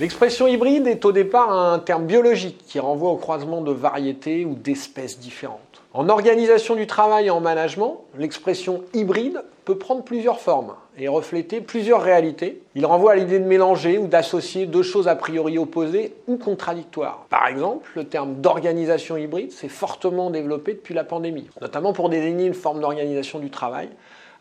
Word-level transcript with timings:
L'expression 0.00 0.48
hybride 0.48 0.86
est 0.86 1.04
au 1.04 1.12
départ 1.12 1.52
un 1.52 1.78
terme 1.78 2.06
biologique 2.06 2.64
qui 2.66 2.80
renvoie 2.80 3.10
au 3.10 3.16
croisement 3.16 3.60
de 3.60 3.70
variétés 3.70 4.46
ou 4.46 4.54
d'espèces 4.54 5.18
différentes. 5.18 5.82
En 5.92 6.08
organisation 6.08 6.74
du 6.74 6.86
travail 6.86 7.26
et 7.26 7.30
en 7.30 7.40
management, 7.40 8.00
l'expression 8.16 8.82
hybride 8.94 9.42
peut 9.66 9.76
prendre 9.76 10.02
plusieurs 10.02 10.40
formes 10.40 10.72
et 10.96 11.06
refléter 11.06 11.60
plusieurs 11.60 12.00
réalités. 12.00 12.62
Il 12.76 12.86
renvoie 12.86 13.12
à 13.12 13.16
l'idée 13.16 13.40
de 13.40 13.44
mélanger 13.44 13.98
ou 13.98 14.06
d'associer 14.06 14.64
deux 14.64 14.82
choses 14.82 15.06
a 15.06 15.16
priori 15.16 15.58
opposées 15.58 16.14
ou 16.26 16.38
contradictoires. 16.38 17.26
Par 17.28 17.46
exemple, 17.48 17.90
le 17.94 18.04
terme 18.04 18.36
d'organisation 18.36 19.18
hybride 19.18 19.52
s'est 19.52 19.68
fortement 19.68 20.30
développé 20.30 20.72
depuis 20.72 20.94
la 20.94 21.04
pandémie, 21.04 21.50
notamment 21.60 21.92
pour 21.92 22.08
désigner 22.08 22.46
une 22.46 22.54
forme 22.54 22.80
d'organisation 22.80 23.38
du 23.38 23.50
travail 23.50 23.90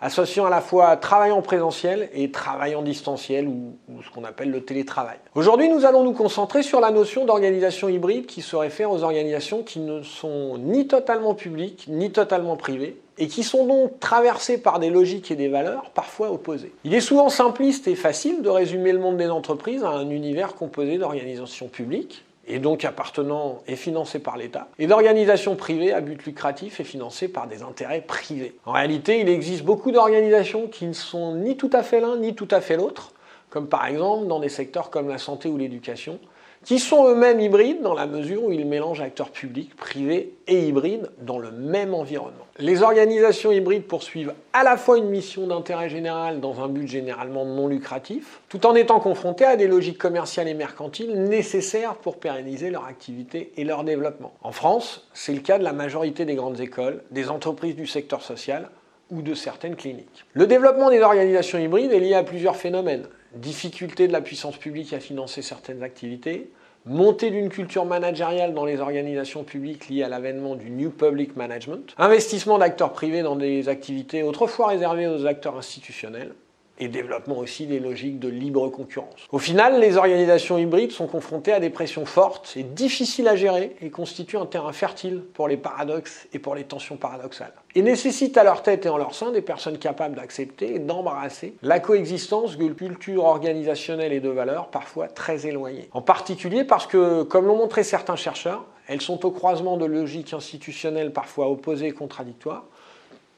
associant 0.02 0.46
à 0.46 0.50
la 0.50 0.62
fois 0.62 0.96
travail 0.98 1.32
en 1.32 1.42
présentiel 1.42 2.10
et 2.14 2.32
travail 2.32 2.76
en 2.76 2.82
distanciel 2.82 3.48
ou, 3.48 3.74
ce 4.04 4.10
qu'on 4.10 4.24
appelle 4.24 4.52
le 4.52 4.62
télétravail. 4.62 5.18
Aujourd'hui, 5.36 5.70
nous 5.70 5.86
allons 5.86 6.04
nous 6.04 6.14
concentrer 6.14 6.64
sur 6.64 6.80
la 6.80 6.92
notion 6.92 7.26
d'organisation 7.26 7.90
hybride 7.90 8.26
qui 8.26 8.42
se 8.42 8.56
réfère 8.56 8.92
aux 8.92 9.04
organisations 9.04 9.64
qui 9.64 9.80
ne 9.80 10.02
sont 10.02 10.57
ni 10.57 10.88
totalement 10.88 11.34
publiques 11.34 11.86
ni 11.90 12.12
totalement 12.12 12.56
privées 12.56 12.98
et 13.18 13.28
qui 13.28 13.43
sont 13.43 13.66
donc 13.66 14.00
traversées 14.00 14.57
par 14.57 14.80
des 14.80 14.90
logiques 14.90 15.30
et 15.30 15.36
des 15.36 15.50
valeurs 15.50 15.92
parfois 15.93 16.32
opposées. 16.32 16.71
Il 16.86 16.93
est 16.93 17.02
souvent 17.02 17.29
simpliste 17.29 17.88
et 17.88 17.96
facile 17.96 18.42
de 18.42 18.50
résumer 18.50 18.93
le 18.93 19.00
monde 19.00 19.18
des 19.18 19.29
entreprises 19.29 19.84
à 19.84 19.90
un 19.90 20.10
univers 20.10 20.56
composé 20.56 20.98
d'organisations 20.98 21.68
publiques, 21.68 22.24
et 22.50 22.60
donc 22.60 22.84
appartenant 22.84 23.60
et 23.68 23.76
financé 23.76 24.20
par 24.20 24.36
l'État, 24.36 24.68
et 24.80 24.88
d'organisations 24.88 25.56
privées 25.56 25.94
à 25.94 26.02
but 26.02 26.26
lucratif 26.26 26.80
et 26.80 26.84
financées 26.84 27.28
par 27.28 27.48
des 27.48 27.62
intérêts 27.62 28.02
privés. 28.02 28.56
En 28.66 28.74
réalité, 28.74 29.20
il 29.20 29.30
existe 29.30 29.64
beaucoup 29.64 29.92
d'organisations 29.92 30.68
qui 30.68 30.86
ne 30.88 30.93
sont 30.93 31.36
ni 31.36 31.56
tout 31.56 31.70
à 31.71 31.84
fait 31.84 32.02
l'un 32.02 32.17
ni 32.17 32.34
tout 32.34 32.48
à 32.52 32.59
fait 32.59 32.76
l'autre, 32.76 33.14
comme 33.50 33.67
par 33.67 33.86
exemple 33.86 34.28
dans 34.28 34.39
des 34.39 34.50
secteurs 34.50 34.89
comme 34.89 35.09
la 35.09 35.17
santé 35.17 35.50
ou 35.50 35.58
l'éducation, 35.58 36.19
qui 36.66 36.80
sont 36.80 37.08
eux-mêmes 37.08 37.39
hybrides 37.39 37.81
dans 37.81 37.94
la 37.94 38.05
mesure 38.05 38.44
où 38.44 38.52
ils 38.52 38.66
mélangent 38.66 39.02
acteurs 39.02 39.31
publics, 39.31 39.75
privés 39.75 40.33
et 40.47 40.67
hybrides 40.67 41.09
dans 41.22 41.39
le 41.39 41.52
même 41.52 41.94
environnement. 41.94 42.45
Les 42.58 42.83
organisations 42.83 43.52
hybrides 43.52 43.86
poursuivent 43.86 44.33
à 44.52 44.64
la 44.64 44.75
fois 44.75 44.97
une 44.97 45.09
mission 45.09 45.47
d'intérêt 45.47 45.89
général 45.89 46.42
dans 46.42 46.61
un 46.61 46.67
but 46.67 46.88
généralement 46.88 47.45
non 47.45 47.67
lucratif, 47.67 48.42
tout 48.50 48.66
en 48.66 48.75
étant 48.75 49.00
confrontées 49.00 49.45
à 49.45 49.55
des 49.55 49.67
logiques 49.67 49.97
commerciales 49.97 50.50
et 50.50 50.53
mercantiles 50.53 51.23
nécessaires 51.23 51.95
pour 51.95 52.17
pérenniser 52.17 52.70
leur 52.70 52.86
activité 52.86 53.53
et 53.55 53.64
leur 53.64 53.86
développement. 53.86 54.33
En 54.42 54.52
France, 54.52 55.08
c'est 55.14 55.33
le 55.33 55.39
cas 55.39 55.59
de 55.59 55.64
la 55.64 55.73
majorité 55.73 56.25
des 56.25 56.36
grandes 56.36 56.59
écoles, 56.59 57.03
des 57.11 57.30
entreprises 57.30 57.75
du 57.75 57.88
secteur 57.88 58.22
social 58.22 58.70
ou 59.11 59.22
de 59.22 59.33
certaines 59.33 59.75
cliniques. 59.75 60.25
Le 60.33 60.45
développement 60.45 60.89
des 60.89 61.00
organisations 61.00 61.58
hybrides 61.58 61.92
est 61.94 62.00
lié 62.00 62.16
à 62.16 62.23
plusieurs 62.23 62.58
phénomènes 62.58 63.08
difficulté 63.36 64.08
de 64.08 64.14
la 64.14 64.22
puissance 64.22 64.58
publique 64.58 64.94
à 64.94 65.00
financer 65.00 65.42
certaines 65.42 65.84
activités, 65.84 66.52
montée 66.86 67.30
d'une 67.30 67.50
culture 67.50 67.86
managériale 67.86 68.54
dans 68.54 68.66
les 68.66 68.80
organisations 68.80 69.44
publiques 69.44 69.90
liée 69.90 70.04
à 70.04 70.10
l'avènement 70.10 70.56
du 70.56 70.70
New 70.70 70.90
Public 70.90 71.36
Management, 71.36 71.94
investissement 71.98 72.58
d'acteurs 72.58 72.94
privés 72.94 73.22
dans 73.22 73.36
des 73.36 73.70
activités 73.70 74.24
autrefois 74.24 74.68
réservées 74.68 75.08
aux 75.08 75.26
acteurs 75.26 75.58
institutionnels, 75.58 76.34
et 76.80 76.88
développement 76.88 77.38
aussi 77.38 77.66
des 77.66 77.80
logiques 77.80 78.20
de 78.20 78.28
libre 78.28 78.70
concurrence. 78.70 79.28
Au 79.32 79.40
final, 79.40 79.80
les 79.80 79.98
organisations 79.98 80.58
hybrides 80.58 80.92
sont 80.92 81.08
confrontées 81.08 81.54
à 81.54 81.60
des 81.60 81.70
pressions 81.70 82.06
fortes 82.06 82.54
et 82.56 82.64
difficiles 82.64 83.28
à 83.28 83.36
gérer 83.36 83.76
et 83.82 83.90
constituent 83.90 84.38
un 84.38 84.46
terrain 84.46 84.72
fertile 84.72 85.22
pour 85.34 85.48
les 85.48 85.58
paradoxes 85.58 86.28
et 86.34 86.40
pour 86.40 86.56
les 86.56 86.64
tensions 86.64 86.98
paradoxales. 86.98 87.54
Et 87.76 87.82
nécessitent 87.82 88.38
à 88.38 88.44
leur 88.44 88.64
tête 88.64 88.86
et 88.86 88.90
en 88.90 88.98
leur 88.98 89.14
sein 89.14 89.32
des 89.32 89.42
personnes 89.42 89.78
capables 89.78 90.16
d'accepter 90.16 90.76
et 90.76 90.80
d'embrasser 90.80 91.56
la 91.62 91.80
coexistence 91.80 92.58
de 92.58 92.70
cultures 92.70 93.26
organisationnelles 93.26 94.14
et 94.14 94.20
de 94.20 94.30
valeurs 94.30 94.70
parfois 94.70 95.08
très 95.08 95.48
éloignées. 95.48 95.90
En 95.92 96.02
particulier 96.02 96.64
parce 96.64 96.88
que, 96.88 97.23
comme 97.23 97.45
l'ont 97.45 97.58
montré 97.58 97.84
certains 97.84 98.16
chercheurs, 98.16 98.66
elles 98.88 99.02
sont 99.02 99.23
au 99.26 99.32
croisement 99.32 99.78
de 99.78 99.86
logiques 99.86 100.34
institutionnelles 100.34 101.14
parfois 101.14 101.50
opposées 101.50 101.88
et 101.88 101.92
contradictoires, 101.92 102.66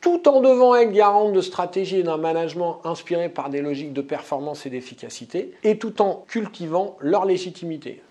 tout 0.01 0.27
en 0.27 0.41
devant 0.41 0.75
être 0.75 0.91
garante 0.91 1.33
de 1.33 1.41
stratégie 1.41 1.99
et 1.99 2.03
d'un 2.03 2.17
management 2.17 2.81
inspiré 2.83 3.29
par 3.29 3.49
des 3.49 3.61
logiques 3.61 3.93
de 3.93 4.01
performance 4.01 4.65
et 4.65 4.69
d'efficacité, 4.69 5.53
et 5.63 5.77
tout 5.77 6.01
en 6.01 6.25
cultivant 6.27 6.97
leur 6.99 7.25
légitimité. 7.25 8.01